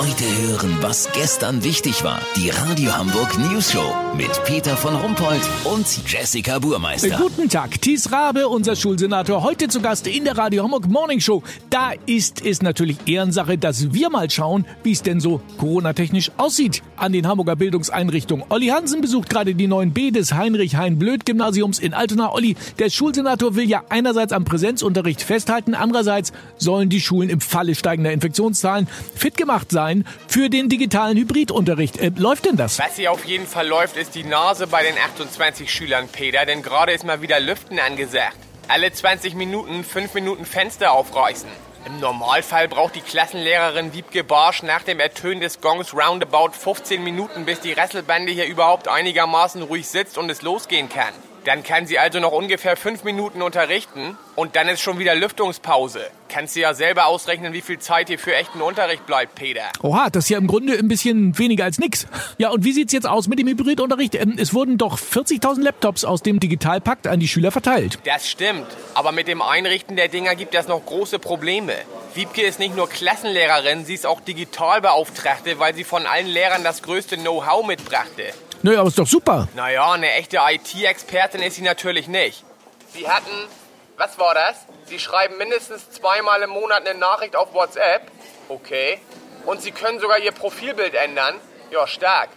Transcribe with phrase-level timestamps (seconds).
[0.00, 2.22] Heute hören, was gestern wichtig war.
[2.34, 7.18] Die Radio Hamburg News Show mit Peter von Rumpold und Jessica Burmeister.
[7.18, 11.42] Guten Tag, Thies Rabe, unser Schulsenator, heute zu Gast in der Radio Hamburg Morning Show.
[11.68, 16.82] Da ist es natürlich Ehrensache, dass wir mal schauen, wie es denn so Corona-technisch aussieht
[16.96, 18.46] an den Hamburger Bildungseinrichtungen.
[18.48, 22.32] Olli Hansen besucht gerade die 9b des Heinrich-Hein-Blöd-Gymnasiums in Altona.
[22.32, 27.74] Olli, der Schulsenator will ja einerseits am Präsenzunterricht festhalten, andererseits sollen die Schulen im Falle
[27.74, 29.89] steigender Infektionszahlen fit gemacht sein
[30.26, 31.98] für den digitalen Hybridunterricht.
[31.98, 32.78] Äh, läuft denn das?
[32.78, 36.62] Was hier auf jeden Fall läuft, ist die Nase bei den 28 Schülern, Peter, denn
[36.62, 38.36] gerade ist mal wieder Lüften angesagt.
[38.68, 41.48] Alle 20 Minuten 5 Minuten Fenster aufreißen.
[41.86, 47.46] Im Normalfall braucht die Klassenlehrerin Wiebke Barsch nach dem Ertönen des Gongs roundabout 15 Minuten,
[47.46, 51.14] bis die Rasselbande hier überhaupt einigermaßen ruhig sitzt und es losgehen kann.
[51.44, 56.00] Dann kann sie also noch ungefähr fünf Minuten unterrichten und dann ist schon wieder Lüftungspause.
[56.28, 59.62] Kannst du ja selber ausrechnen, wie viel Zeit hier für echten Unterricht bleibt, Peter.
[59.82, 62.06] Oha, das ist ja im Grunde ein bisschen weniger als nix.
[62.38, 64.14] Ja, und wie sieht's jetzt aus mit dem Hybridunterricht?
[64.16, 67.98] Ähm, Es wurden doch 40.000 Laptops aus dem Digitalpakt an die Schüler verteilt.
[68.04, 71.72] Das stimmt, aber mit dem Einrichten der Dinger gibt es noch große Probleme.
[72.14, 76.82] Wiebke ist nicht nur Klassenlehrerin, sie ist auch Digitalbeauftragte, weil sie von allen Lehrern das
[76.82, 78.24] größte Know-how mitbrachte.
[78.62, 79.48] Naja, aber ist doch super.
[79.54, 82.44] Naja, eine echte IT-Expertin ist sie natürlich nicht.
[82.92, 83.30] Sie hatten,
[83.96, 84.66] was war das?
[84.84, 88.10] Sie schreiben mindestens zweimal im Monat eine Nachricht auf WhatsApp.
[88.48, 88.98] Okay.
[89.46, 91.36] Und sie können sogar ihr Profilbild ändern.
[91.70, 92.28] Ja, stark.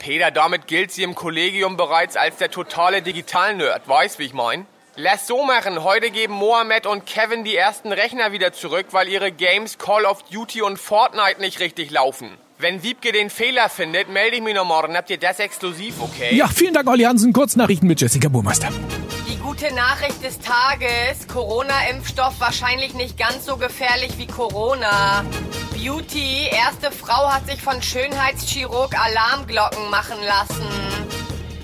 [0.00, 3.86] Peter, damit gilt sie im Kollegium bereits als der totale Digital-Nerd.
[3.86, 4.66] Weißt, wie ich mein?
[4.96, 5.84] Lass so machen.
[5.84, 10.22] Heute geben Mohammed und Kevin die ersten Rechner wieder zurück, weil ihre Games Call of
[10.24, 12.36] Duty und Fortnite nicht richtig laufen.
[12.60, 14.94] Wenn Wiebke den Fehler findet, melde ich mich noch morgen.
[14.94, 16.36] Habt ihr das exklusiv, okay?
[16.36, 17.32] Ja, vielen Dank, Olli Hansen.
[17.32, 18.68] Kurznachrichten mit Jessica Burmeister.
[19.26, 21.26] Die gute Nachricht des Tages.
[21.26, 25.24] Corona-Impfstoff wahrscheinlich nicht ganz so gefährlich wie Corona.
[25.72, 26.48] Beauty.
[26.50, 30.66] Erste Frau hat sich von Schönheitschirurg Alarmglocken machen lassen.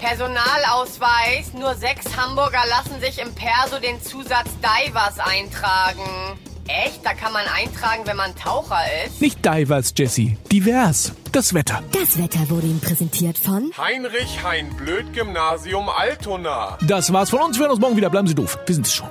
[0.01, 1.53] Personalausweis.
[1.53, 6.39] Nur sechs Hamburger lassen sich im Perso den Zusatz Divers eintragen.
[6.69, 7.05] Echt?
[7.05, 9.21] Da kann man eintragen, wenn man Taucher ist?
[9.21, 10.37] Nicht Divers, Jessie.
[10.51, 11.13] Divers.
[11.33, 11.83] Das Wetter.
[11.93, 16.79] Das Wetter wurde Ihnen präsentiert von Heinrich Hein Blöd Gymnasium Altona.
[16.87, 17.57] Das war's von uns.
[17.57, 18.11] Wir hören uns morgen wieder.
[18.11, 18.59] Bleiben Sie doof.
[18.67, 19.09] Wir sind es schon.